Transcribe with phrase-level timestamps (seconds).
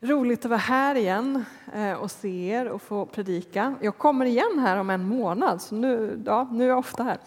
[0.00, 1.44] Roligt att vara här igen
[1.74, 3.74] eh, och se er och få predika.
[3.80, 7.18] Jag kommer igen här om en månad, så nu, ja, nu är jag ofta här.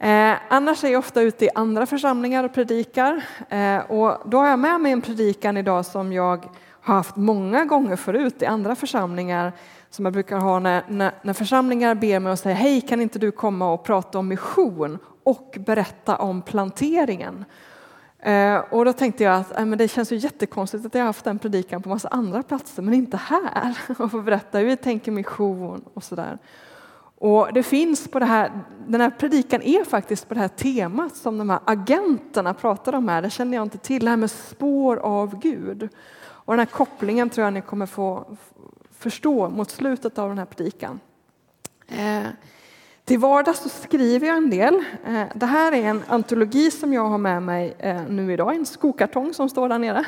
[0.00, 3.24] Eh, annars är jag ofta ute i andra församlingar och predikar.
[3.48, 6.48] Eh, och då har jag med mig en predikan idag som jag
[6.80, 9.52] har haft många gånger förut i andra församlingar
[9.90, 13.18] som jag brukar ha när, när, när församlingar ber mig och säger hej kan inte
[13.18, 17.44] du komma och prata om mission och berätta om planteringen.
[18.18, 21.06] Eh, och då tänkte jag att eh, men det känns ju jättekonstigt att jag har
[21.06, 24.76] haft den predikan på massa andra platser men inte här och få berätta hur vi
[24.76, 26.38] tänker mission och sådär.
[27.20, 28.52] Och det finns på det här,
[28.86, 33.08] den här predikan är faktiskt på det här temat som de här agenterna pratar om
[33.08, 33.22] här.
[33.22, 35.88] Det känner jag inte till, det här med spår av Gud.
[36.20, 38.36] Och den här kopplingen tror jag ni kommer få
[38.98, 41.00] förstå mot slutet av den här predikan.
[41.88, 42.26] Eh,
[43.08, 44.74] till vardags så skriver jag en del.
[45.06, 48.66] Eh, det här är en antologi som jag har med mig eh, nu idag, en
[48.66, 50.04] skokartong som står där nere,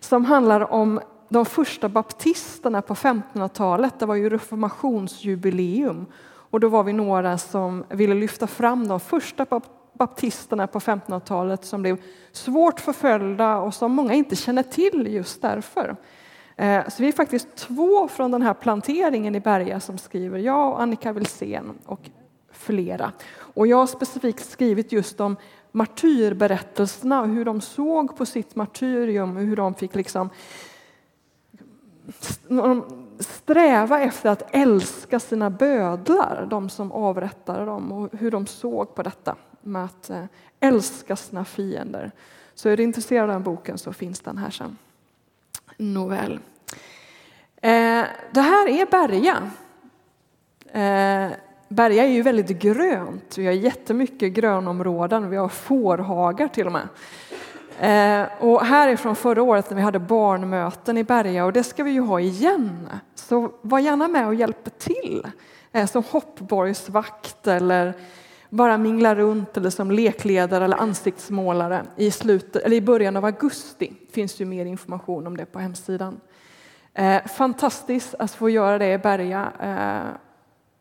[0.00, 3.98] som handlar om de första baptisterna på 1500-talet.
[3.98, 6.06] Det var ju reformationsjubileum
[6.50, 9.46] och då var vi några som ville lyfta fram de första
[9.92, 11.96] baptisterna på 1500-talet som blev
[12.32, 15.96] svårt förföljda och som många inte känner till just därför.
[16.56, 20.72] Eh, så vi är faktiskt två från den här planteringen i Berga som skriver, jag
[20.72, 22.10] och Annika Wilsén och
[22.66, 23.12] flera.
[23.38, 25.36] Och jag har specifikt skrivit just om
[25.72, 30.30] martyrberättelserna och hur de såg på sitt martyrium och hur de fick liksom
[33.18, 39.02] sträva efter att älska sina bödlar, de som avrättade dem och hur de såg på
[39.02, 40.24] detta med att eh,
[40.60, 42.12] älska sina fiender.
[42.54, 44.78] Så är du intresserad av den boken så finns den här sen.
[45.76, 46.40] Nåväl.
[47.56, 49.50] Eh, det här är Berga.
[50.72, 51.36] Eh,
[51.68, 53.38] Berga är ju väldigt grönt.
[53.38, 55.30] Vi har jättemycket grönområden.
[55.30, 56.88] Vi har fårhagar till och med.
[57.80, 61.64] Eh, och här är från förra året när vi hade barnmöten i Berga och det
[61.64, 62.88] ska vi ju ha igen.
[63.14, 65.26] Så var gärna med och hjälp till
[65.72, 67.94] eh, som hoppborgsvakt eller
[68.50, 73.92] bara mingla runt eller som lekledare eller ansiktsmålare i, slutet, eller i början av augusti.
[74.12, 76.20] finns ju mer information om det på hemsidan.
[76.94, 80.16] Eh, fantastiskt att få göra det i Berga eh,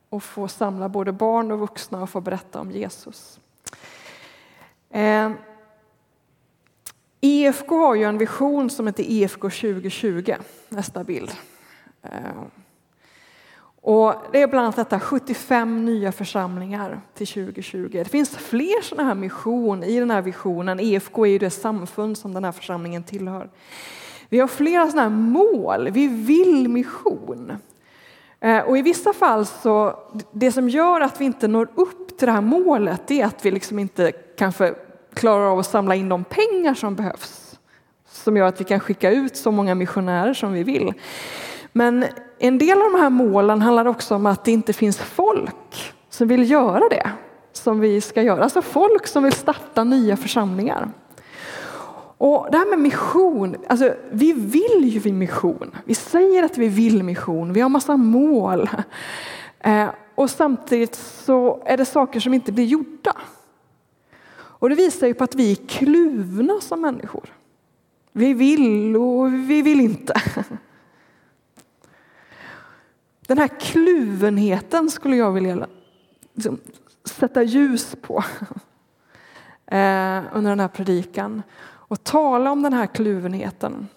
[0.10, 3.40] och få samla både barn och vuxna och få berätta om Jesus.
[4.90, 5.32] Eh,
[7.22, 10.36] EFK har ju en vision som heter EFK 2020,
[10.70, 11.32] nästa bild.
[12.02, 12.10] Eh,
[13.82, 17.90] och det är bland annat detta 75 nya församlingar till 2020.
[17.92, 20.80] Det finns fler sådana här mission i den här visionen.
[20.80, 23.50] EFK är ju det samfund som den här församlingen tillhör.
[24.30, 25.90] Vi har flera sådana här mål.
[25.90, 27.58] Vi vill mission.
[28.46, 30.00] Eh, och i vissa fall så,
[30.32, 33.52] det som gör att vi inte når upp till det här målet, är att vi
[33.52, 34.74] liksom inte kanske
[35.14, 37.60] klarar av att samla in de pengar som behövs.
[38.10, 40.94] Som gör att vi kan skicka ut så många missionärer som vi vill.
[41.72, 42.06] Men
[42.40, 46.28] en del av de här målen handlar också om att det inte finns folk som
[46.28, 47.10] vill göra det
[47.54, 48.44] som vi ska göra.
[48.44, 50.90] Alltså folk som vill starta nya församlingar.
[52.18, 55.76] Och det här med mission, alltså vi vill ju vid mission.
[55.86, 58.70] Vi säger att vi vill mission, vi har massa mål.
[59.60, 63.16] Eh, och samtidigt så är det saker som inte blir gjorda.
[64.34, 67.34] Och det visar ju på att vi är kluvna som människor.
[68.12, 70.14] Vi vill och vi vill inte.
[73.28, 75.68] Den här kluvenheten skulle jag vilja
[76.34, 76.60] liksom
[77.06, 78.24] sätta ljus på
[79.68, 81.44] eh, under den här predikan
[81.88, 83.88] och tala om den här kluvenheten.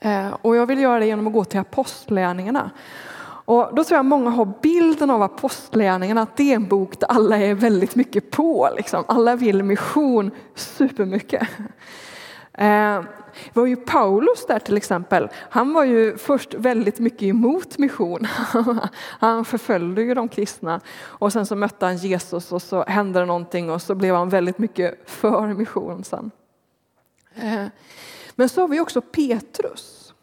[0.00, 2.70] Eh, och jag vill göra det genom att gå till apostlärningarna.
[3.44, 7.06] Och då tror jag många har bilden av apostlärningarna att det är en bok där
[7.10, 8.68] alla är väldigt mycket på.
[8.76, 9.04] Liksom.
[9.08, 11.48] Alla vill mission supermycket.
[12.52, 13.02] Eh,
[13.44, 15.28] det var ju Paulus där till exempel.
[15.34, 18.26] Han var ju först väldigt mycket emot mission.
[19.18, 23.26] Han förföljde ju de kristna och sen så mötte han Jesus och så hände det
[23.26, 26.30] någonting och så blev han väldigt mycket för mission sen.
[27.34, 27.66] Eh,
[28.34, 30.14] men så har vi också Petrus.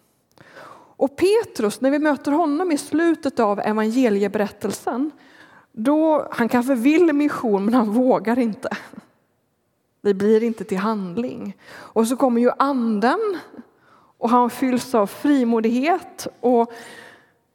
[0.71, 5.11] Och Petrus, när vi möter honom i slutet av evangelieberättelsen,
[5.71, 8.69] då, han kanske vill mission men han vågar inte.
[10.01, 11.57] Det blir inte till handling.
[11.71, 13.37] Och så kommer ju anden
[14.17, 16.71] och han fylls av frimodighet och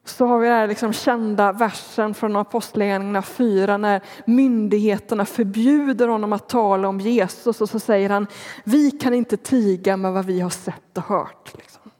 [0.04, 6.32] så har vi den här liksom kända versen från Apostlagärningarna 4 när myndigheterna förbjuder honom
[6.32, 8.26] att tala om Jesus och så säger han
[8.64, 11.52] vi kan inte tiga med vad vi har sett och hört.
[11.58, 11.90] Liksom.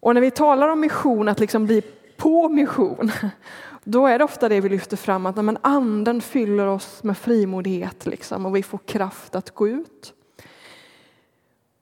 [0.00, 1.82] Och när vi talar om mission, att liksom bli
[2.16, 3.10] på mission,
[3.84, 8.06] då är det ofta det vi lyfter fram att men anden fyller oss med frimodighet
[8.06, 10.12] liksom, och vi får kraft att gå ut.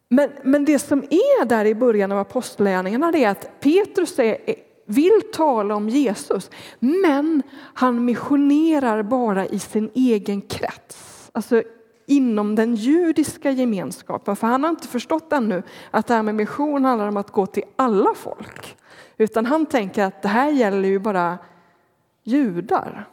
[0.09, 4.37] Men, men det som är där i början av apostlagärningarna är att Petrus är,
[4.87, 7.43] vill tala om Jesus, men
[7.75, 11.31] han missionerar bara i sin egen krets.
[11.33, 11.63] Alltså
[12.07, 14.37] inom den judiska gemenskapen.
[14.37, 17.47] För han har inte förstått ännu att det här med mission handlar om att gå
[17.47, 18.77] till alla folk.
[19.17, 21.39] Utan han tänker att det här gäller ju bara
[22.23, 23.09] judar.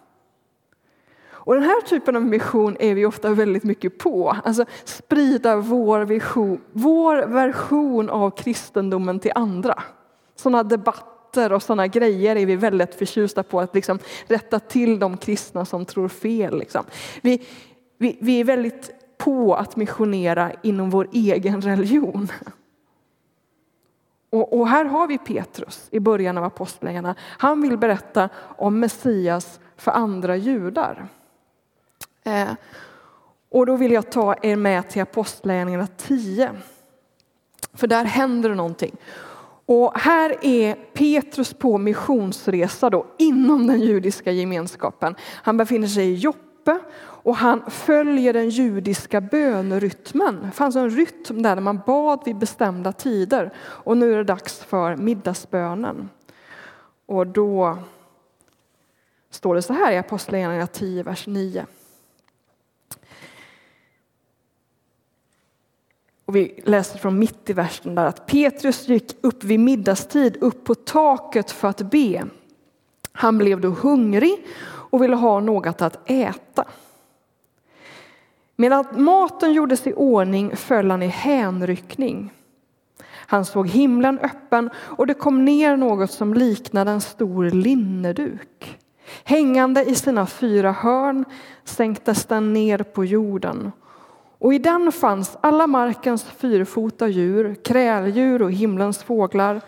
[1.44, 4.38] Och den här typen av mission är vi ofta väldigt mycket på.
[4.44, 9.84] Alltså sprida vår, vision, vår version av kristendomen till andra.
[10.36, 13.60] Sådana debatter och sådana grejer är vi väldigt förtjusta på.
[13.60, 16.60] Att liksom rätta till de kristna som tror fel.
[16.60, 16.86] Liksom.
[17.22, 17.48] Vi,
[17.98, 22.28] vi, vi är väldigt på att missionera inom vår egen religion.
[24.30, 27.16] Och, och, här har vi Petrus i början av apostlagärningarna.
[27.20, 31.08] Han vill berätta om Messias för andra judar.
[32.24, 32.50] Eh,
[33.50, 36.52] och då vill jag ta er med till Apostlagärningarna 10.
[37.74, 38.96] För där händer det någonting.
[39.74, 45.16] Och här är Petrus på missionsresa då, inom den judiska gemenskapen.
[45.44, 50.40] Han befinner sig i Joppe och han följer den judiska bönerytmen.
[50.46, 53.54] Det fanns en rytm där man bad vid bestämda tider.
[53.60, 56.10] Och nu är det dags för middagsbönen.
[57.06, 57.78] Och då
[59.30, 61.66] står det så här i Apostlagärningarna 10, vers 9.
[66.32, 70.64] Och vi läser från mitt i versen där att Petrus gick upp vid middagstid upp
[70.64, 72.26] på taket för att be.
[73.12, 76.66] Han blev då hungrig och ville ha något att äta.
[78.56, 82.34] Medan maten gjordes i ordning föll han i hänryckning.
[83.08, 88.80] Han såg himlen öppen och det kom ner något som liknade en stor linneduk.
[89.24, 91.26] Hängande i sina fyra hörn
[91.64, 93.72] sänktes den ner på jorden
[94.42, 99.62] och i den fanns alla markens fyrfota djur, kräldjur och himlens fåglar.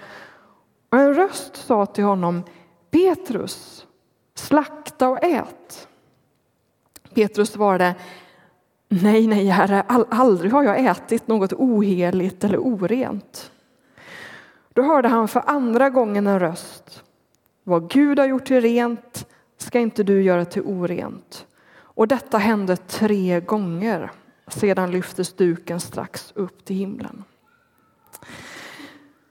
[0.90, 2.44] Och en röst sa till honom,
[2.92, 3.88] Petrus,
[4.36, 5.88] slakta och ät.
[7.14, 7.96] Petrus svarade,
[8.90, 13.52] nej, nej, herre, aldrig har jag ätit något oheligt eller orent.
[14.74, 17.04] Då hörde han för andra gången en röst.
[17.64, 19.28] Vad Gud har gjort till rent
[19.58, 21.46] ska inte du göra till orent.
[21.76, 24.12] Och detta hände tre gånger.
[24.48, 27.24] Sedan lyftes duken strax upp till himlen.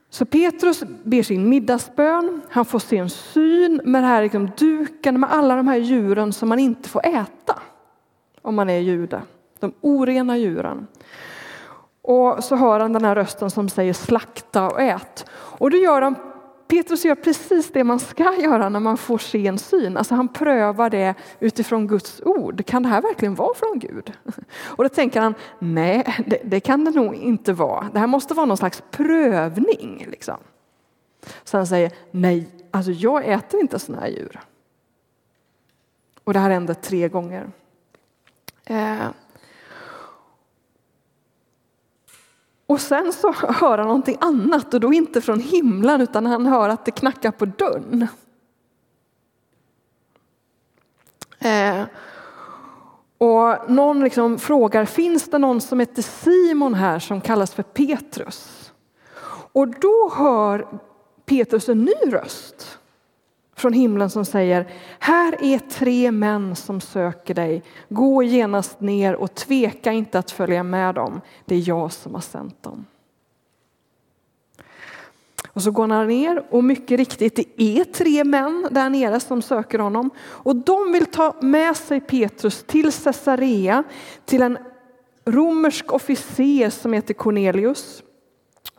[0.09, 2.41] Så Petrus ber sin middagsbön.
[2.49, 6.33] Han får se en syn med den här liksom duken med alla de här djuren
[6.33, 7.59] som man inte får äta
[8.41, 9.21] om man är jude.
[9.59, 10.87] De orena djuren.
[12.01, 15.25] Och så hör han den här rösten som säger slakta och ät.
[15.31, 16.15] Och då gör han
[16.67, 19.97] Petrus gör precis det man ska göra när man får se en syn.
[19.97, 22.65] Alltså han prövar det utifrån Guds ord.
[22.65, 24.13] Kan det här verkligen vara från Gud?
[24.65, 27.89] Och då tänker han, nej, det, det kan det nog inte vara.
[27.93, 30.05] Det här måste vara någon slags prövning.
[30.09, 30.37] Liksom.
[31.43, 34.39] Så han säger, nej, alltså jag äter inte sådana här djur.
[36.23, 37.51] Och det här hände tre gånger.
[38.65, 39.07] Eh,
[42.73, 46.69] Och sen så hör han någonting annat och då inte från himlen utan han hör
[46.69, 48.07] att det knackar på dörren.
[51.39, 51.83] Eh,
[53.17, 58.71] och någon liksom frågar, finns det någon som heter Simon här som kallas för Petrus?
[59.51, 60.67] Och då hör
[61.25, 62.79] Petrus en ny röst
[63.63, 64.67] från himlen som säger
[64.99, 67.63] Här är tre män som söker dig.
[67.89, 71.21] Gå genast ner och tveka inte att följa med dem.
[71.45, 72.85] Det är jag som har sänt dem.
[75.49, 79.41] Och så går han ner och mycket riktigt, det är tre män där nere som
[79.41, 80.09] söker honom.
[80.19, 83.83] Och de vill ta med sig Petrus till Caesarea,
[84.25, 84.57] till en
[85.25, 88.03] romersk officer som heter Cornelius.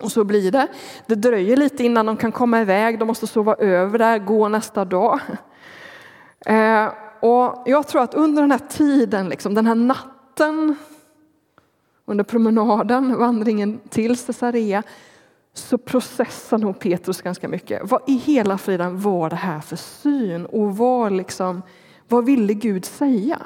[0.01, 0.69] Och så blir det.
[1.07, 2.99] Det dröjer lite innan de kan komma iväg.
[2.99, 5.21] De måste sova över där, gå nästa dag.
[6.47, 6.89] Eh,
[7.21, 10.77] och jag tror att under den här tiden, liksom, den här natten,
[12.05, 14.83] under promenaden, vandringen till Caesarea,
[15.55, 17.81] så processar nog Petrus ganska mycket.
[17.85, 21.63] Vad i hela friden var det här för syn och vad, liksom,
[22.09, 23.43] vad ville Gud säga?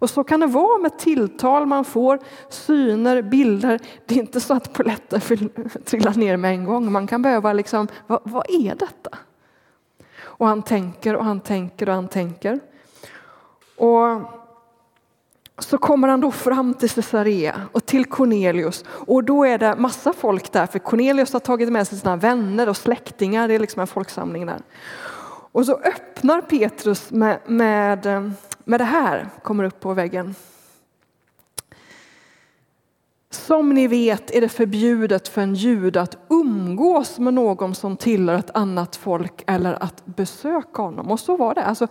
[0.00, 3.80] Och så kan det vara med tilltal man får, syner, bilder.
[4.06, 5.20] Det är inte så att polletten
[5.84, 6.92] trillar ner med en gång.
[6.92, 9.18] Man kan behöva liksom, vad, vad är detta?
[10.22, 12.60] Och han tänker och han tänker och han tänker.
[13.76, 14.22] Och
[15.58, 20.12] så kommer han då fram till Caesarea och till Cornelius och då är det massa
[20.12, 23.80] folk där för Cornelius har tagit med sig sina vänner och släktingar, det är liksom
[23.80, 24.62] en folksamling där.
[25.52, 28.30] Och så öppnar Petrus med, med eh,
[28.64, 30.34] med det här kommer upp på väggen.
[33.30, 38.38] Som ni vet är det förbjudet för en jude att umgås med någon som tillhör
[38.38, 41.10] ett annat folk eller att besöka honom.
[41.10, 41.64] Och så var det.
[41.64, 41.86] Alltså,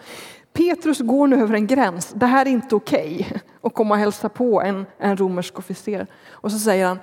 [0.53, 2.11] Petrus går nu över en gräns.
[2.15, 3.39] Det här är inte okej okay.
[3.61, 6.07] att komma och hälsa på en, en romersk officer.
[6.29, 6.99] Och så säger han,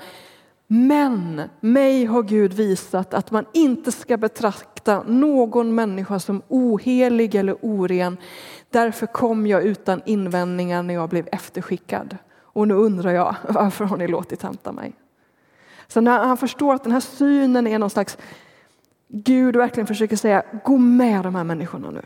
[0.66, 7.56] men mig har Gud visat att man inte ska betrakta någon människa som ohelig eller
[7.62, 8.16] oren.
[8.70, 12.16] Därför kom jag utan invändningar när jag blev efterskickad.
[12.40, 14.92] Och nu undrar jag, varför har ni låtit hämta mig?
[15.88, 18.18] Så när han förstår att den här synen är någon slags
[19.08, 22.02] Gud verkligen försöker säga, gå med de här människorna nu.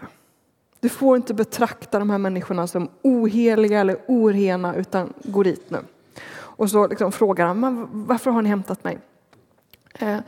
[0.81, 5.79] Du får inte betrakta de här människorna som oheliga eller orena utan gå dit nu.
[6.61, 8.99] Och så liksom frågar han, varför har ni hämtat mig?
[9.95, 10.19] Eh,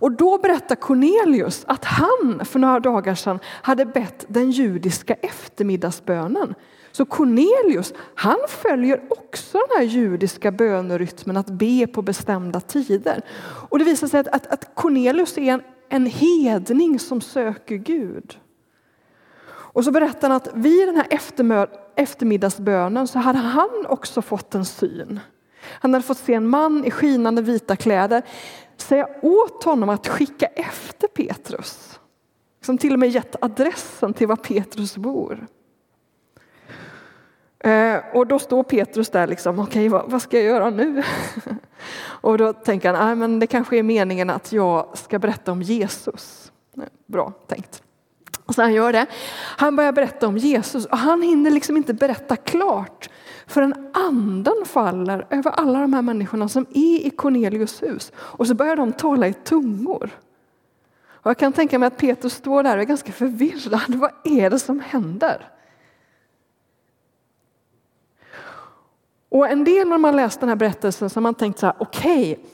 [0.00, 6.54] och då berättar Cornelius att han för några dagar sedan hade bett den judiska eftermiddagsbönen.
[6.92, 13.22] Så Cornelius, han följer också den här judiska bönerytmen att be på bestämda tider.
[13.68, 18.38] Och det visar sig att, att, att Cornelius är en, en hedning som söker Gud.
[19.50, 21.06] Och så berättar han att vid den här
[21.96, 25.20] eftermiddagsbönen så hade han också fått en syn.
[25.70, 28.22] Han hade fått se en man i skinande vita kläder
[28.76, 32.00] säga åt honom att skicka efter Petrus.
[32.64, 35.46] Som till och med gett adressen till var Petrus bor.
[37.58, 41.02] Eh, och då står Petrus där, liksom, okej okay, vad, ska jag göra nu?
[42.00, 45.62] och då tänker han, ah, men det kanske är meningen att jag ska berätta om
[45.62, 46.52] Jesus.
[47.06, 47.82] Bra tänkt.
[48.54, 49.06] Så han gör det.
[49.56, 53.07] Han börjar berätta om Jesus och han hinner liksom inte berätta klart
[53.48, 58.12] förrän anden faller över alla de här människorna som är i Cornelius hus.
[58.16, 60.10] Och så börjar de tala i tungor.
[61.08, 63.94] Och jag kan tänka mig att Petrus står där och är ganska förvirrad.
[63.94, 65.50] Vad är det som händer?
[69.28, 71.74] Och en del när man läst den här berättelsen så har man tänkt så här,
[71.78, 72.44] okej, okay,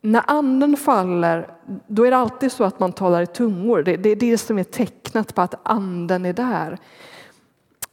[0.00, 1.50] när anden faller,
[1.86, 3.82] då är det alltid så att man talar i tungor.
[3.82, 6.78] Det, det är det som är tecknet på att anden är där.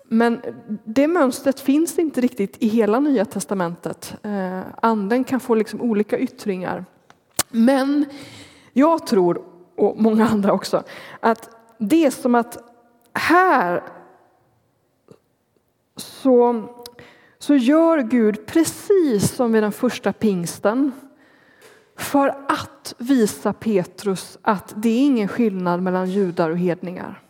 [0.08, 0.42] Men
[0.84, 4.16] det mönstret finns inte riktigt i hela Nya testamentet.
[4.24, 6.86] Eh, anden kan få liksom olika yttringar.
[7.50, 8.06] Men
[8.74, 9.42] jag tror,
[9.76, 10.84] och många andra också,
[11.20, 12.58] att det är som att
[13.14, 13.84] här
[15.96, 16.64] så,
[17.40, 20.92] så gör Gud precis som vid den första pingsten
[21.96, 27.23] för att visa Petrus att det är ingen skillnad mellan judar och hedningar.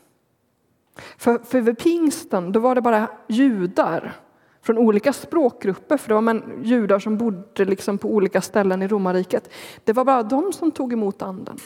[1.18, 4.14] För, för vid pingsten då var det bara judar
[4.62, 9.50] från olika språkgrupper, för det var judar som bodde liksom på olika ställen i romarriket.
[9.84, 11.58] Det var bara de som tog emot anden.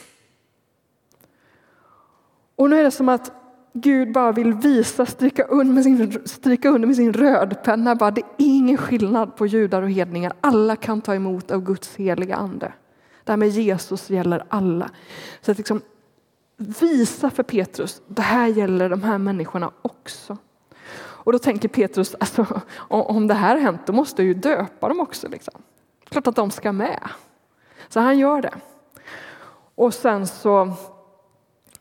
[2.55, 3.31] Och nu är det som att
[3.74, 8.22] Gud bara vill visa, stryka under med sin, stryka under med sin rödpenna, bara det
[8.22, 10.34] är ingen skillnad på judar och hedningar.
[10.41, 12.74] Alla kan ta emot av Guds heliga ande.
[13.24, 14.89] Det här med Jesus gäller alla.
[15.41, 15.81] Så att liksom
[16.58, 20.38] visa för Petrus, det här gäller de här människorna också.
[20.98, 24.88] Och då tänker Petrus, alltså, om det här har hänt, då måste jag ju döpa
[24.88, 25.28] dem också.
[25.28, 25.54] Liksom.
[26.10, 27.10] Klart att de ska med.
[27.90, 28.54] Så han gör det.
[29.76, 30.74] Och sen så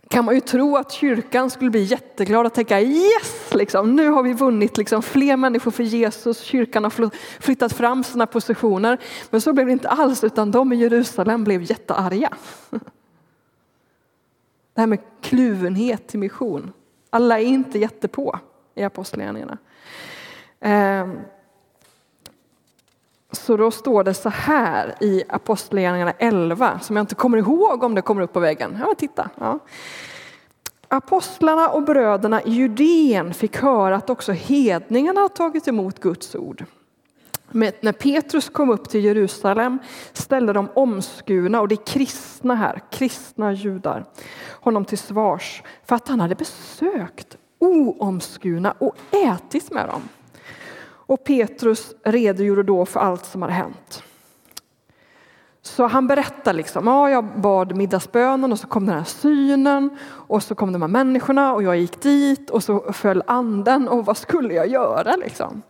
[0.08, 4.22] kan man ju tro att kyrkan skulle bli jätteglad och tänka yes, liksom, nu har
[4.22, 7.10] vi vunnit liksom, fler människor för Jesus, kyrkan har
[7.42, 8.98] flyttat fram sina positioner.
[9.30, 12.36] Men så blev det inte alls, utan de i Jerusalem blev jättearga.
[14.76, 16.72] Det här med kluvenhet till mission.
[17.10, 18.38] Alla är inte jättepå
[18.74, 19.58] i apostlagärningarna.
[20.60, 21.18] Ehm,
[23.32, 27.94] så då står det så här i Apostlagärningarna 11, som jag inte kommer ihåg om
[27.94, 28.78] det kommer upp på väggen.
[28.80, 29.30] Ja, titta.
[29.38, 29.58] Ja.
[30.88, 36.64] Apostlarna och bröderna i Judeen fick höra att också hedningarna tagit emot Guds ord.
[37.50, 39.78] Men när Petrus kom upp till Jerusalem
[40.12, 44.04] ställde de omskurna, och det är kristna här, kristna judar,
[44.50, 50.02] honom till svars för att han hade besökt oomskurna och ätit med dem.
[51.08, 54.02] Och Petrus redogjorde då för allt som hade hänt.
[55.62, 60.42] Så han berättar liksom, ja, jag bad middagsbönen och så kom den här synen och
[60.42, 64.16] så kom de här människorna och jag gick dit och så föll anden och vad
[64.16, 65.62] skulle jag göra liksom?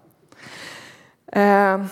[1.32, 1.84] Eh,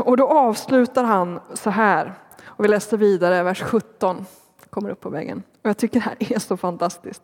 [0.04, 2.14] och då avslutar han så här
[2.46, 4.26] och vi läser vidare, vers 17
[4.70, 5.42] kommer upp på väggen.
[5.62, 7.22] Och jag tycker det här är så fantastiskt.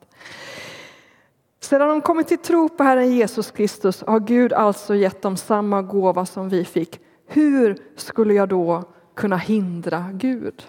[1.61, 5.83] Sedan de kommit till tro på Herren Jesus Kristus har Gud alltså gett dem samma
[5.83, 7.01] gåva som vi fick.
[7.27, 8.85] Hur skulle jag då
[9.15, 10.63] kunna hindra Gud?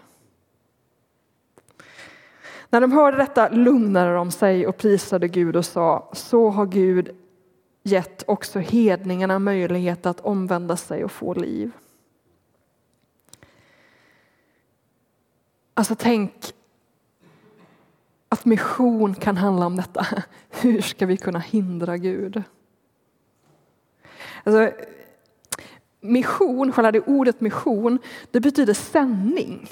[2.70, 7.10] När de hörde detta lugnade de sig och prisade Gud och sa, så har Gud
[7.84, 11.72] gett också hedningarna möjlighet att omvända sig och få liv.
[15.74, 16.54] Alltså tänk
[18.30, 20.08] att mission kan handla om detta.
[20.50, 22.44] Hur ska vi kunna hindra Gud?
[24.44, 24.72] Alltså,
[26.00, 28.00] mission, själva det ordet mission,
[28.32, 29.70] det betyder sändning.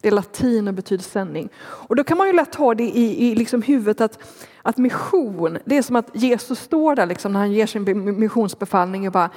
[0.00, 1.48] Det är latin och betyder sändning.
[1.58, 4.18] Och då kan man ju lätt ha det i, i liksom huvudet att,
[4.62, 9.06] att mission, det är som att Jesus står där liksom när han ger sin missionsbefallning
[9.06, 9.30] och bara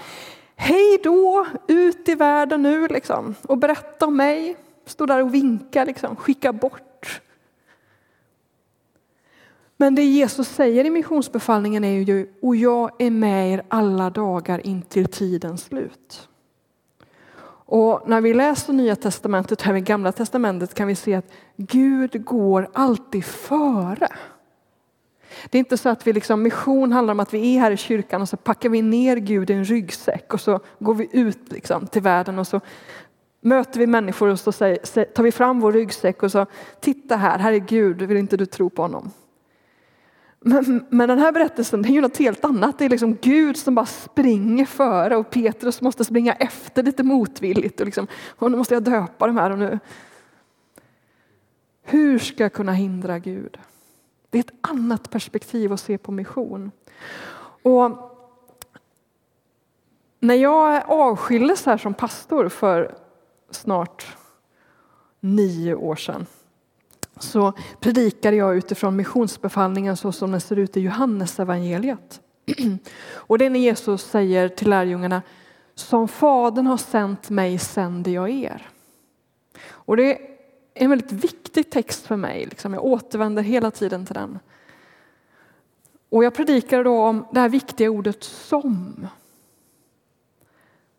[0.62, 4.58] Hej då, ut i världen nu liksom och berätta om mig.
[4.86, 7.22] Stå där och vinka, liksom, skicka bort.
[9.78, 14.68] Men det Jesus säger i missionsbefallningen är ju och jag är med er alla dagar
[14.68, 16.29] in till tidens slut.
[17.72, 22.26] Och när vi läser Nya Testamentet och även Gamla Testamentet kan vi se att Gud
[22.26, 24.08] går alltid före.
[25.50, 27.78] Det är inte så att vi liksom, mission handlar om att vi är här i
[27.78, 31.52] kyrkan och så packar vi ner Gud i en ryggsäck och så går vi ut
[31.52, 32.62] liksom till världen och så
[33.42, 36.46] möter vi människor och så tar vi fram vår ryggsäck och så
[36.80, 39.12] titta här, här är Gud, vill inte du tro på honom?
[40.42, 42.78] Men, men, den här berättelsen det är ju något helt annat.
[42.78, 47.80] Det är liksom Gud som bara springer före och Petrus måste springa efter lite motvilligt.
[47.80, 49.80] Och, liksom, och nu måste jag döpa de här och nu.
[51.84, 53.60] Hur ska jag kunna hindra Gud?
[54.30, 56.72] Det är ett annat perspektiv att se på mission.
[57.64, 58.16] Och
[60.20, 62.96] när jag avskildes här som pastor för
[63.50, 64.18] snart
[65.20, 66.26] nio år sedan
[67.20, 72.22] så predikade jag utifrån missionsbefallningen så som den ser ut i Johannes evangeliet.
[73.14, 75.22] Och det är när Jesus säger till lärjungarna
[75.76, 78.70] som Fadern har sänt mig sänder jag er.
[79.68, 80.18] Och det är
[80.74, 82.46] en väldigt viktig text för mig.
[82.46, 82.74] Liksom.
[82.74, 84.40] Jag återvänder hela tiden till den.
[86.10, 89.08] Och jag predikar då om det här viktiga ordet som.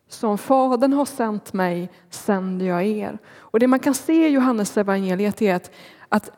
[0.08, 3.18] Som Fadern har sänt mig sänder jag er.
[3.38, 5.70] Och det man kan se i Johannes evangeliet är att
[6.10, 6.30] att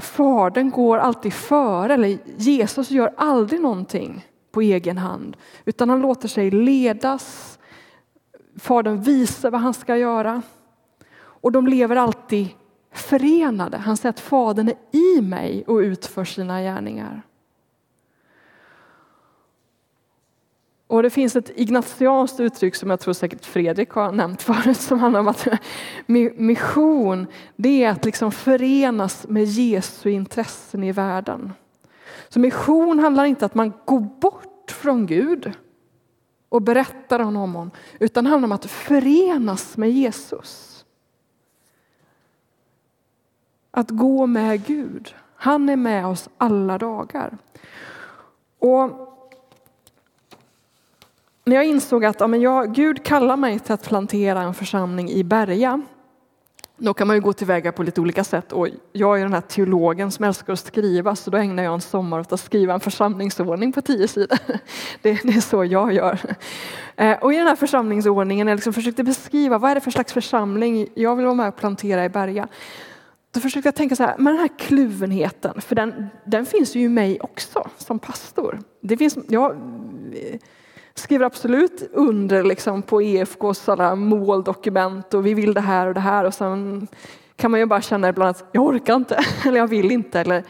[0.00, 6.28] Fadern går alltid före, eller Jesus gör aldrig någonting på egen hand, utan han låter
[6.28, 7.58] sig ledas.
[8.58, 10.42] Fadern visar vad han ska göra.
[11.18, 12.48] Och de lever alltid
[12.92, 13.76] förenade.
[13.76, 17.22] Han säger att Fadern är i mig och utför sina gärningar.
[20.86, 24.98] Och det finns ett ignatianskt uttryck som jag tror säkert Fredrik har nämnt förut som
[24.98, 25.48] handlar om att
[26.36, 31.52] mission, det är att liksom förenas med Jesu intressen i världen.
[32.28, 35.52] Så mission handlar inte om att man går bort från Gud
[36.48, 40.84] och berättar om honom, utan handlar om att förenas med Jesus.
[43.70, 45.14] Att gå med Gud.
[45.34, 47.38] Han är med oss alla dagar.
[48.58, 49.15] Och
[51.46, 55.10] när jag insåg att ja, men jag, Gud kallar mig till att plantera en församling
[55.10, 55.82] i Berga,
[56.76, 58.52] då kan man ju gå tillväga på lite olika sätt.
[58.52, 61.80] Och jag är den här teologen som älskar att skriva, så då ägnar jag en
[61.80, 64.38] sommar åt att skriva en församlingsordning på tio sidor.
[65.02, 66.18] Det, det är så jag gör.
[66.96, 70.12] Eh, och i den här församlingsordningen, jag liksom försökte beskriva vad är det för slags
[70.12, 72.48] församling jag vill vara med och plantera i Berga.
[73.30, 76.80] Då försökte jag tänka så här, men den här kluvenheten, för den, den finns ju
[76.80, 78.60] i mig också som pastor.
[78.80, 79.56] Det finns, jag,
[80.98, 86.00] skriver absolut under liksom på EFKs alla måldokument och vi vill det här och det
[86.00, 86.88] här och sen
[87.36, 90.20] kan man ju bara känna ibland att jag orkar inte eller jag vill inte.
[90.20, 90.44] Eller,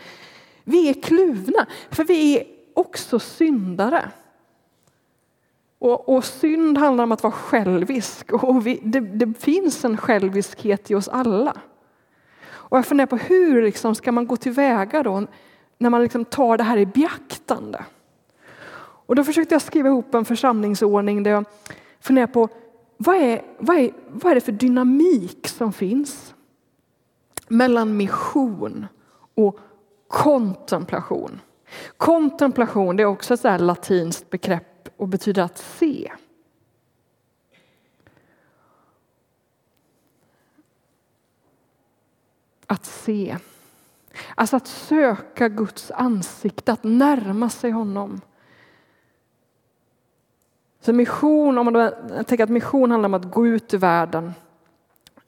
[0.65, 4.11] vi är kluvna, för vi är också syndare.
[5.79, 10.91] Och, och synd handlar om att vara självisk och vi, det, det, finns en själviskhet
[10.91, 11.57] i oss alla.
[12.49, 15.27] Och jag funderar på hur liksom ska man gå tillväga då
[15.79, 17.85] när man liksom tar det här i beaktande?
[19.07, 21.45] Och då försökte jag skriva ihop en församlingsordning där jag
[22.01, 22.49] funderade på
[22.97, 26.35] vad är, vad, är, vad är det för dynamik som finns
[27.49, 28.87] mellan mission
[29.35, 29.59] och
[30.09, 31.41] kontemplation.
[31.97, 36.13] Kontemplation det är också ett latinskt begrepp och betyder att se.
[42.67, 43.37] Att se.
[44.35, 48.21] Alltså att söka Guds ansikte, att närma sig honom.
[50.81, 51.91] Så mission, om man då
[52.27, 54.33] tänker att mission handlar om att gå ut i världen,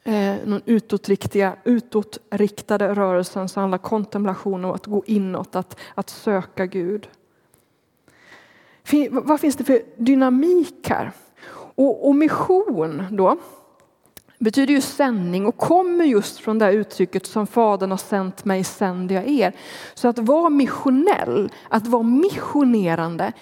[0.05, 6.67] eh, någon utåtriktade, utåtriktade rörelsen så handlar kontemplation om att gå inåt, att, att söka
[6.67, 7.09] Gud.
[9.11, 11.13] Vad finns det för dynamik här?
[11.75, 13.39] Och, och mission då
[14.39, 19.15] betyder ju sändning och kommer just från det uttrycket som Fadern har sänt mig sänder
[19.15, 19.53] jag er.
[19.95, 23.33] Så att vara missionell, att vara missionerande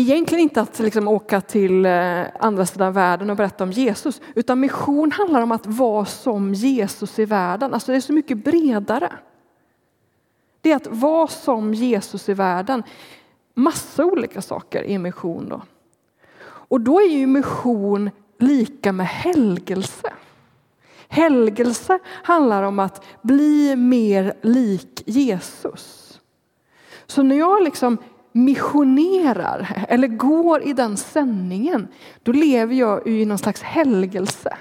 [0.00, 4.60] egentligen inte att liksom åka till eh, andra sidan världen och berätta om Jesus, utan
[4.60, 7.74] mission handlar om att vara som Jesus i världen.
[7.74, 9.12] Alltså det är så mycket bredare.
[10.60, 12.82] Det är att vara som Jesus i världen.
[13.54, 15.48] Massa olika saker i mission.
[15.48, 15.62] Då.
[16.46, 20.12] Och då är ju mission lika med helgelse.
[21.08, 26.20] Helgelse handlar om att bli mer lik Jesus.
[27.06, 27.98] Så när jag liksom
[28.36, 31.88] missionerar eller går i den sändningen,
[32.22, 34.56] då lever jag i någon slags helgelse.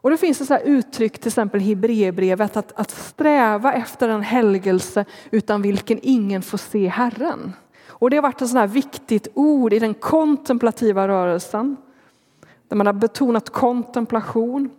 [0.00, 4.22] Och det finns ett så uttryck, till exempel i Hebreerbrevet, att, att sträva efter en
[4.22, 7.52] helgelse utan vilken ingen får se Herren.
[7.88, 11.76] Och det har varit ett sånt här viktigt ord i den kontemplativa rörelsen.
[12.68, 14.70] Där man har betonat kontemplation,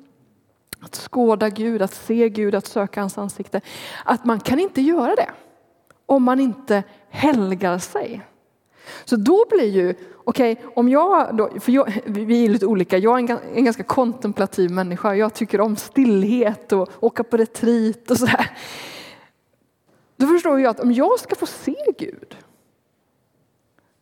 [0.80, 3.62] att skåda Gud, att se Gud, att söka hans ansikte.
[4.06, 5.30] Att man kan inte göra det
[6.10, 8.22] om man inte helgar sig.
[9.06, 12.98] Så då blir ju, okej, okay, om jag då, för jag, vi är lite olika,
[12.98, 18.12] jag är en, en, ganska kontemplativ människa, jag tycker om stillhet och åka på retreat
[18.12, 18.58] och sådär.
[20.16, 22.38] Då förstår jag att om jag ska få se Gud,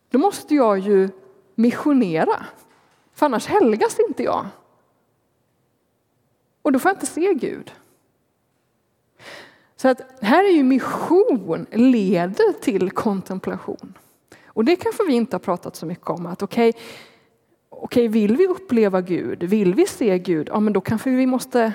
[0.10, 1.10] då måste jag ju
[1.56, 2.46] missionera.
[3.14, 4.46] För annars helgas inte jag.
[6.62, 7.72] Och då får jag inte se Gud.
[9.78, 13.98] Så att här är ju mission leder till kontemplation.
[14.46, 16.26] Och det kanske vi inte har pratat så mycket om.
[16.26, 16.82] Att okej, okay,
[17.70, 21.74] okay, vill vi uppleva Gud, vill vi se Gud, ja men då kanske vi måste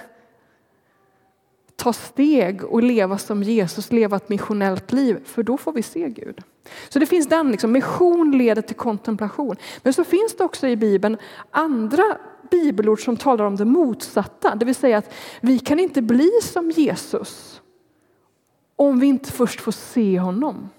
[1.76, 6.08] ta steg och leva som Jesus, leva ett missionellt liv, för då får vi se
[6.08, 6.42] Gud.
[6.88, 9.56] Så det finns den, liksom, mission leder till kontemplation.
[9.82, 11.16] Men så finns det också i Bibeln
[11.50, 12.04] andra
[12.50, 16.70] bibelord som talar om det motsatta, det vill säga att vi kan inte bli som
[16.70, 17.61] Jesus
[18.88, 20.70] om vi inte först får se honom.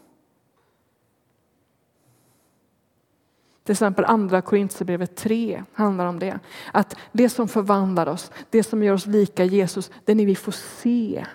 [3.63, 6.39] Till exempel andra Korintierbrevet 3 handlar om det.
[6.71, 10.35] Att det som förvandlar oss, det som gör oss lika Jesus, det är när vi
[10.35, 11.25] får se.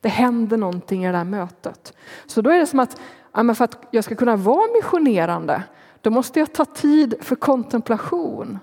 [0.00, 1.96] Det händer någonting i det här mötet.
[2.26, 3.00] Så då är det som att
[3.32, 5.62] för att jag ska kunna vara missionerande,
[6.00, 8.58] då måste jag ta tid för kontemplation.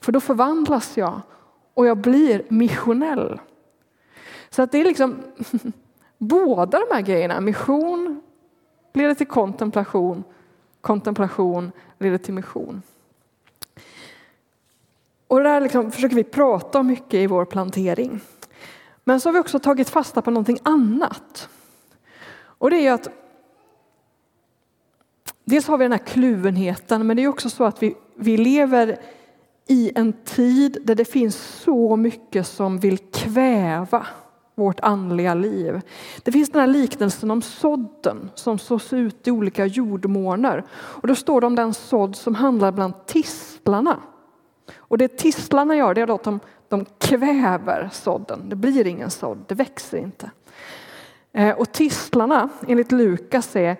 [0.00, 1.20] För då förvandlas jag
[1.74, 3.40] och jag blir missionell.
[4.50, 5.22] Så att det är liksom
[6.28, 8.20] båda de här grejerna, mission
[8.92, 10.24] leder till kontemplation
[10.84, 12.82] kontemplation leder till mission.
[15.26, 18.20] Och det där liksom försöker vi prata om mycket i vår plantering.
[19.04, 21.48] Men så har vi också tagit fasta på någonting annat.
[22.34, 23.08] Och det är att
[25.44, 29.00] dels har vi den här kluvenheten, men det är också så att vi, vi lever
[29.66, 34.06] i en tid där det finns så mycket som vill kväva
[34.54, 35.80] vårt andliga liv.
[36.22, 40.64] Det finns den här liknelsen om sådden som sås ut i olika jordmåner.
[40.72, 44.00] Och då står det om den sådd som handlar bland tistlarna.
[44.76, 48.48] Och det tistlarna gör det är att de, de kväver sådden.
[48.48, 50.30] Det blir ingen sådd, det växer inte.
[51.32, 53.76] Eh, och tistlarna enligt Lukas är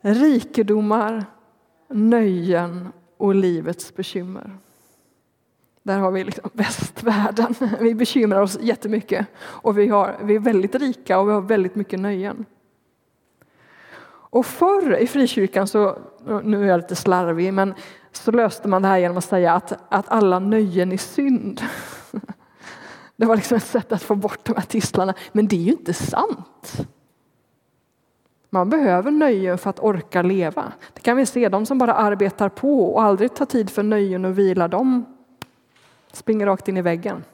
[0.00, 1.24] rikedomar,
[1.88, 4.58] nöjen och livets bekymmer.
[5.86, 7.54] Där har vi liksom västvärlden.
[7.80, 11.74] Vi bekymrar oss jättemycket och vi, har, vi är väldigt rika och vi har väldigt
[11.74, 12.44] mycket nöjen.
[14.08, 15.98] Och förr i frikyrkan, så,
[16.42, 17.74] nu är jag lite slarvig, men
[18.12, 21.60] så löste man det här genom att säga att, att alla nöjen är synd.
[23.16, 25.14] Det var liksom ett sätt att få bort de här tistlarna.
[25.32, 26.86] Men det är ju inte sant.
[28.50, 30.72] Man behöver nöjen för att orka leva.
[30.92, 34.24] Det kan vi se, de som bara arbetar på och aldrig tar tid för nöjen
[34.24, 35.15] och vila, de
[36.16, 37.24] springer rakt in i väggen.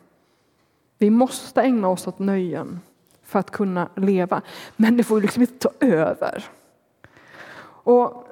[0.98, 2.80] Vi måste ägna oss åt nöjen
[3.22, 4.42] för att kunna leva.
[4.76, 6.44] Men det får liksom inte ta över.
[7.84, 8.28] Och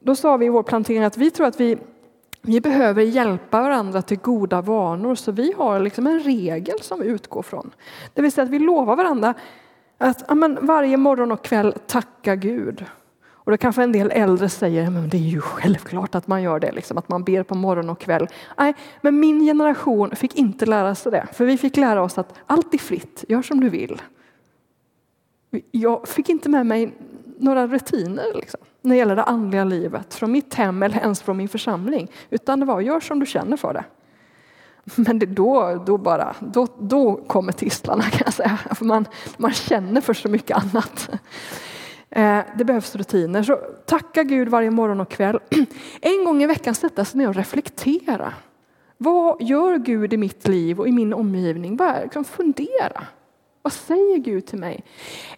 [0.00, 1.78] då sa vi i vår plantering att vi tror att vi,
[2.42, 5.14] vi behöver hjälpa varandra till goda vanor.
[5.14, 7.70] Så vi har liksom en regel som vi utgår från.
[8.14, 9.34] Det vill säga att vi lovar varandra
[9.98, 12.84] att amen, varje morgon och kväll tacka Gud
[13.46, 16.60] och då kanske en del äldre säger, men det är ju självklart att man gör
[16.60, 18.28] det, liksom, att man ber på morgon och kväll.
[18.58, 22.34] Nej, men min generation fick inte lära sig det, för vi fick lära oss att
[22.46, 24.02] allt är fritt, gör som du vill.
[25.70, 26.94] Jag fick inte med mig
[27.38, 31.36] några rutiner liksom, när det gäller det andliga livet från mitt hem eller ens från
[31.36, 33.84] min församling, utan det var gör som du känner för det.
[34.94, 39.04] Men det då, då, bara, då, då kommer tistlarna kan jag säga, för man,
[39.36, 41.10] man känner för så mycket annat.
[42.10, 43.42] Eh, det behövs rutiner.
[43.42, 45.38] Så tacka Gud varje morgon och kväll.
[46.00, 48.32] En gång i veckan sätta sig ner och reflektera.
[48.96, 51.76] Vad gör Gud i mitt liv och i min omgivning?
[51.76, 53.02] Bara liksom fundera.
[53.62, 54.84] Vad säger Gud till mig?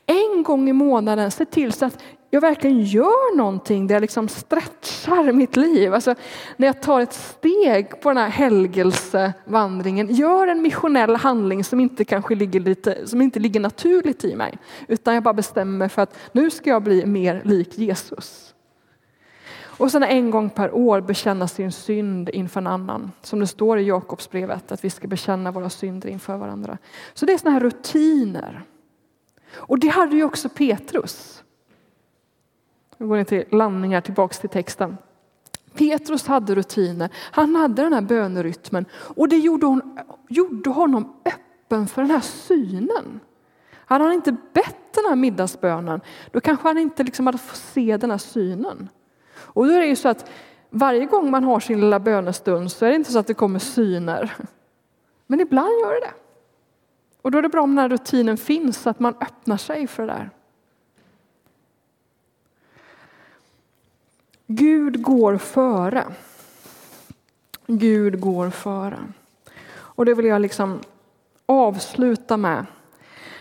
[0.07, 4.29] En gång i månaden se till så att jag verkligen gör någonting där jag liksom
[4.29, 5.95] stretchar mitt liv.
[5.95, 6.15] Alltså,
[6.57, 12.05] när jag tar ett steg på den här helgelsevandringen, gör en missionell handling som inte
[12.05, 14.59] kanske ligger, lite, som inte ligger naturligt i mig.
[14.89, 18.55] Utan jag bara bestämmer mig för att nu ska jag bli mer lik Jesus.
[19.79, 23.13] Och sen en gång per år bekänna sin synd inför en annan.
[23.23, 26.79] Som det står i Jakobsbrevet, att vi ska bekänna våra synder inför varandra.
[27.15, 28.63] Så det är sådana här rutiner.
[29.55, 31.43] Och det hade ju också Petrus.
[32.99, 34.97] Nu går ni till landningar tillbaks till texten.
[35.75, 41.87] Petrus hade rutiner, han hade den här bönerytmen och det gjorde, hon, gjorde honom öppen
[41.87, 43.21] för den här synen.
[43.75, 47.97] Hade han inte bett den här middagsbönen, då kanske han inte liksom hade fått se
[47.97, 48.89] den här synen.
[49.37, 50.31] Och då är det ju så att
[50.71, 53.59] varje gång man har sin lilla bönestund så är det inte så att det kommer
[53.59, 54.37] syner.
[55.27, 56.13] Men ibland gör det det.
[57.23, 59.87] Och då är det bra om den här rutinen finns, så att man öppnar sig
[59.87, 60.31] för det där.
[64.51, 66.05] Gud går före.
[67.67, 68.99] Gud går före.
[69.71, 70.81] Och det vill jag liksom
[71.47, 72.67] avsluta med.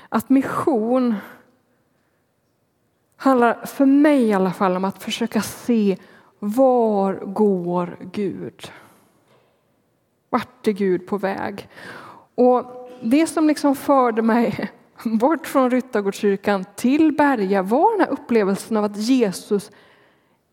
[0.10, 1.16] Att mission
[3.16, 5.98] handlar för mig i alla fall om att försöka se
[6.40, 8.72] var går Gud?
[10.30, 11.70] Vart är Gud på väg?
[12.36, 14.72] Och det som liksom förde mig
[15.04, 19.72] bort från Ryttargårdskyrkan till Berga var den här upplevelsen av att Jesus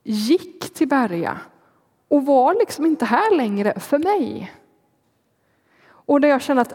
[0.04, 1.38] gick till Berga
[2.08, 4.52] och var liksom inte här längre för mig.
[5.86, 6.74] Och där jag kände att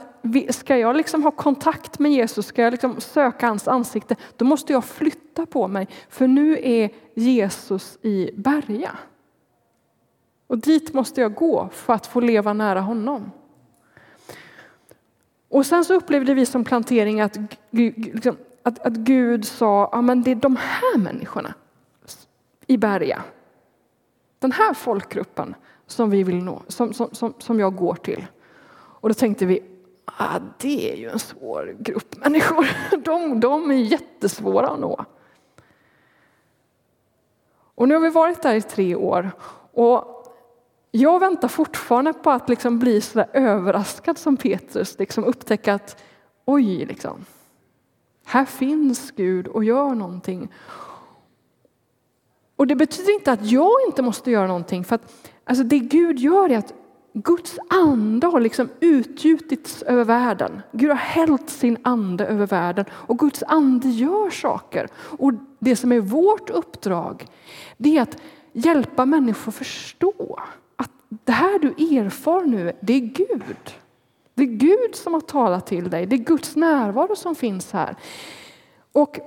[0.56, 4.74] ska jag liksom ha kontakt med Jesus, ska jag liksom söka hans ansikte, då måste
[4.74, 5.88] jag flytta på mig.
[6.10, 8.98] För nu är Jesus i Berga.
[10.48, 13.32] Och dit måste jag gå för att få leva nära honom.
[15.50, 17.38] Och sen så upplevde vi som plantering att,
[17.72, 21.54] liksom, att, att Gud sa, ja men det är de här människorna
[22.70, 23.24] i Berga.
[24.40, 25.56] Den här folkgruppen
[25.88, 28.26] som vi vill nå, som, som, som, som jag går till.
[28.72, 29.64] Och då tänkte vi,
[30.06, 32.68] ah, det är ju en svår grupp människor.
[33.06, 35.06] De, de är jättesvåra att nå.
[37.76, 39.32] Och nu har vi varit där i tre år
[39.74, 40.16] och
[40.92, 46.04] jag väntar fortfarande på att liksom bli så överraskad som Petrus, liksom upptäcka att
[46.46, 47.26] oj, liksom,
[48.26, 50.50] här finns Gud och gör någonting.
[52.60, 56.20] Och det betyder inte att jag inte måste göra någonting, för att alltså det Gud
[56.20, 56.74] gör är att
[57.14, 60.62] Guds ande har liksom utgjutits över världen.
[60.72, 64.88] Gud har hällt sin ande över världen och Guds ande gör saker.
[64.96, 67.28] Och det som är vårt uppdrag,
[67.78, 68.18] det är att
[68.54, 70.40] hjälpa människor förstå
[70.76, 73.76] att det här du erfar nu, det är Gud.
[74.34, 76.06] Det är Gud som har talat till dig.
[76.06, 77.96] Det är Guds närvaro som finns här.
[78.92, 79.20] Och,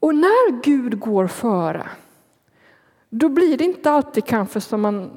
[0.00, 1.86] och när Gud går före,
[3.18, 5.10] då blir det inte alltid kanske som man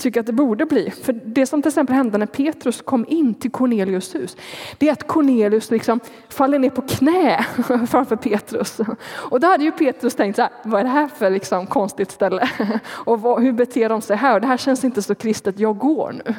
[0.00, 0.90] tycker att det borde bli.
[0.90, 4.36] För det som till exempel hände när Petrus kom in till Cornelius hus,
[4.78, 7.46] det är att Cornelius liksom faller ner på knä
[7.90, 8.80] framför Petrus.
[9.12, 12.10] Och då hade ju Petrus tänkt så här, vad är det här för liksom konstigt
[12.10, 12.50] ställe?
[12.86, 14.34] Och vad, hur beter de sig här?
[14.34, 16.34] Och det här känns inte så kristet, jag går nu.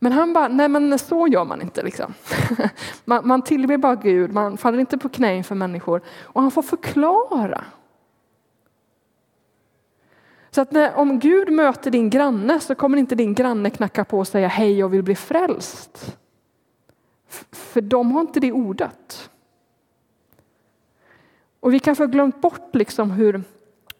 [0.00, 1.82] Men han bara, nej men så gör man inte.
[1.82, 2.14] Liksom.
[3.04, 6.02] Man, man tillber bara Gud, man faller inte på knä inför människor.
[6.22, 7.64] Och han får förklara
[10.58, 14.18] så att när, om Gud möter din granne så kommer inte din granne knacka på
[14.18, 16.16] och säga hej jag vill bli frälst.
[17.52, 19.30] För de har inte det ordet.
[21.60, 23.42] Och vi kanske har glömt bort liksom hur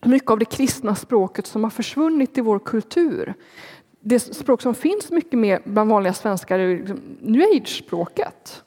[0.05, 3.35] mycket av det kristna språket som har försvunnit i vår kultur.
[4.01, 8.63] Det språk som finns mycket mer bland vanliga svenskar är liksom new age-språket.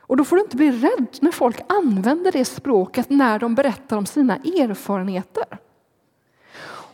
[0.00, 3.96] Och då får du inte bli rädd när folk använder det språket när de berättar
[3.96, 5.58] om sina erfarenheter.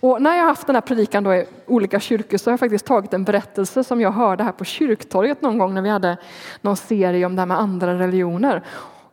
[0.03, 2.61] Och när jag har haft den här predikan då i olika kyrkor så har jag
[2.61, 6.17] faktiskt tagit en berättelse som jag hörde här på kyrktorget någon gång när vi hade
[6.61, 8.63] någon serie om det här med andra religioner.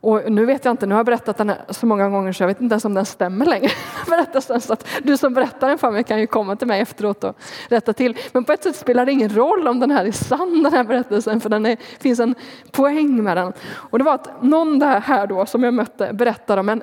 [0.00, 2.48] Och nu vet jag inte, nu har jag berättat den så många gånger så jag
[2.48, 3.70] vet inte ens om den stämmer längre.
[4.06, 7.24] Berättelsen, så att du som berättar den för mig kan ju komma till mig efteråt
[7.24, 7.36] och
[7.68, 8.16] rätta till.
[8.32, 10.84] Men på ett sätt spelar det ingen roll om den här är sann, den här
[10.84, 12.34] berättelsen, för det finns en
[12.70, 13.52] poäng med den.
[13.72, 16.82] Och det var att någon där här då som jag mötte berättade om en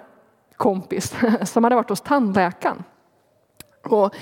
[0.56, 2.84] kompis som hade varit hos tandläkaren.
[3.94, 4.16] Och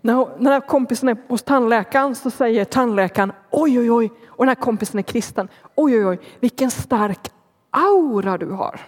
[0.00, 4.62] när, när kompisen är hos tandläkaren så säger tandläkaren oj, oj, oj, och den här
[4.62, 7.30] kompisen är kristen, oj, oj, oj, vilken stark
[7.70, 8.80] aura du har.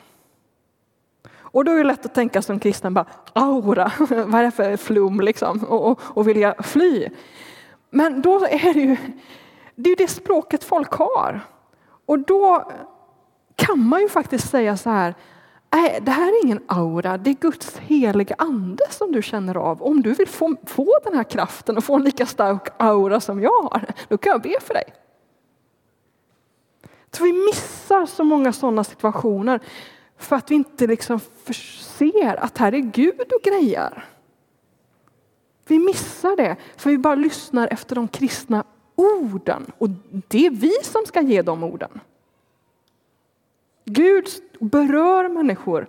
[1.57, 4.77] Och då är det lätt att tänka som kristen, bara aura, vad är det för
[4.77, 7.09] flum liksom, och, och, och vilja fly.
[7.91, 8.97] Men då är det ju
[9.75, 11.41] det, är det språket folk har.
[12.07, 12.73] Och då
[13.57, 15.15] kan man ju faktiskt säga så här,
[15.77, 19.83] Nej, det här är ingen aura, det är Guds heliga ande som du känner av.
[19.83, 23.43] Om du vill få, få den här kraften och få en lika stark aura som
[23.43, 24.85] jag har, då kan jag be för dig.
[27.11, 29.61] Så vi missar så många sådana situationer
[30.17, 31.21] för att vi inte liksom
[31.99, 34.05] ser att här är Gud och grejer.
[35.69, 39.89] Vi missar det för vi bara lyssnar efter de kristna orden och
[40.29, 42.01] det är vi som ska ge de orden.
[43.88, 44.29] Gud
[44.61, 45.87] berör människor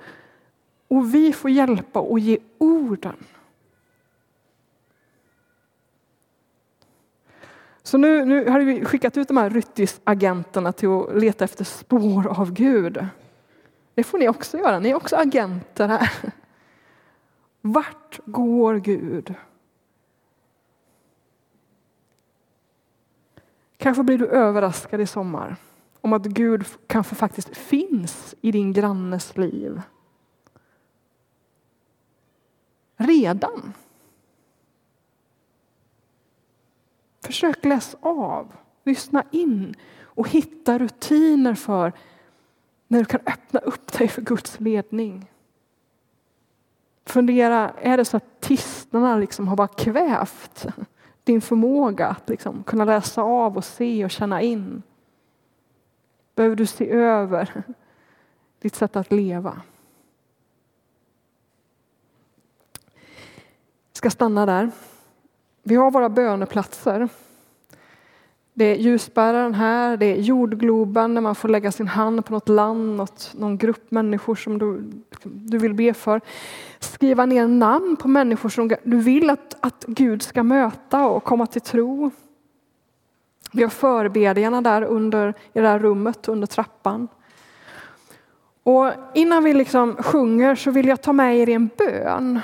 [0.88, 3.15] och vi får hjälpa och ge orden.
[7.83, 12.27] Så nu, nu har vi skickat ut de här ryttisagenterna till att leta efter spår
[12.27, 13.05] av Gud.
[13.93, 16.12] Det får ni också göra, ni är också agenter här.
[17.62, 19.33] Vart går Gud?
[23.77, 25.55] Kanske blir du överraskad i sommar
[26.07, 29.81] om att Gud kanske faktiskt finns i din grannes liv.
[32.97, 33.73] Redan.
[37.21, 41.93] Försök läsa av, lyssna in och hitta rutiner för
[42.87, 45.31] när du kan öppna upp dig för Guds ledning.
[47.05, 50.65] Fundera, är det så att tystnaden liksom har bara kvävt
[51.23, 54.83] din förmåga att liksom kunna läsa av och se och känna in?
[56.38, 57.63] Behöver du se över
[58.60, 59.62] ditt sätt att leva?
[63.89, 64.71] Jag ska stanna där.
[65.63, 67.10] Vi har våra böneplatser.
[68.54, 72.50] Det är ljusbäraren här, det är jordgloben när man får lägga sin hand på något
[72.50, 74.91] land, något, någon grupp människor som du,
[75.23, 76.21] du vill be för.
[76.80, 81.45] Skriva ner namn på människor som du vill att, att Gud ska möta och komma
[81.47, 82.12] till tro.
[83.57, 87.07] Vi har förbedjarna där under, i det här rummet under trappan.
[88.63, 92.39] Och innan vi liksom sjunger så vill jag ta med er i en bön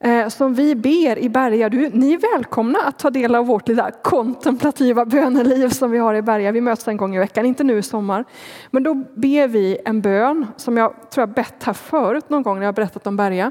[0.00, 1.68] eh, som vi ber i Berga.
[1.68, 6.14] Du, ni är välkomna att ta del av vårt lilla kontemplativa böneliv som vi har
[6.14, 6.52] i Berga.
[6.52, 8.24] Vi möts en gång i veckan, inte nu i sommar.
[8.70, 12.58] Men då ber vi en bön som jag tror jag bett här förut någon gång
[12.58, 13.50] när jag berättat om Berga.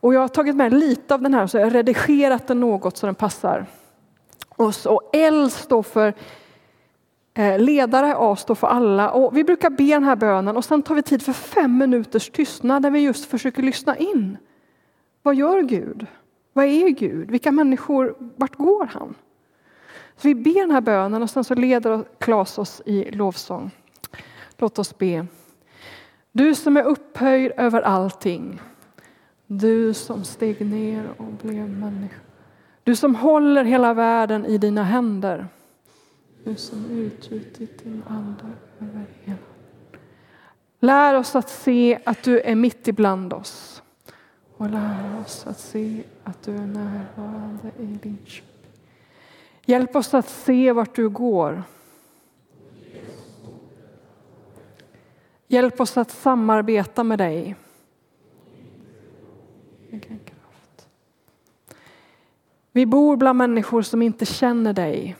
[0.00, 2.96] Och jag har tagit med lite av den här så jag har redigerat den något
[2.96, 3.66] så den passar
[4.56, 4.86] oss.
[4.86, 6.14] Och L står för
[7.34, 9.10] eh, ledare, A står för alla.
[9.10, 12.30] Och vi brukar be den här bönen och sen tar vi tid för fem minuters
[12.30, 14.38] tystnad där vi just försöker lyssna in.
[15.22, 16.06] Vad gör Gud?
[16.52, 17.30] Vad är Gud?
[17.30, 19.14] Vilka människor, vart går han?
[20.16, 23.70] Så vi ber den här bönen och sen så leder Klas oss i lovsång.
[24.58, 25.26] Låt oss be.
[26.32, 28.60] Du som är upphöjd över allting.
[29.46, 32.20] Du som steg ner och blev människa.
[32.84, 35.48] Du som håller hela världen i dina händer.
[36.44, 38.44] Du som utgjutit din ande
[38.80, 39.38] över hela.
[40.80, 43.82] Lär oss att se att du är mitt ibland oss
[44.56, 48.50] och lär oss att se att du är närvarande i Linköping.
[49.66, 51.62] Hjälp oss att se vart du går.
[55.48, 57.56] Hjälp oss att samarbeta med dig.
[62.76, 65.16] Vi bor bland människor som inte känner dig.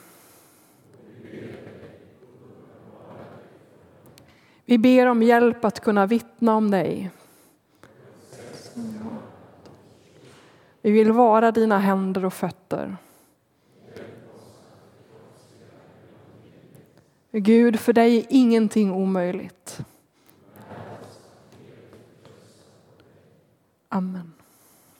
[4.64, 7.11] Vi ber om hjälp att kunna vittna om dig.
[10.83, 12.97] Vi vill vara dina händer och fötter.
[17.33, 19.81] Gud, för dig är ingenting omöjligt.
[23.88, 24.34] Amen.